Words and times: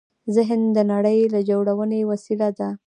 ذهن 0.35 0.61
د 0.75 0.77
نړۍ 0.91 1.19
د 1.33 1.35
جوړونې 1.49 1.99
وسیله 2.11 2.49
ده. 2.59 2.69